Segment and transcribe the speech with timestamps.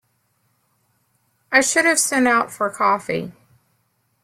[1.51, 3.33] I should have sent out for coffee.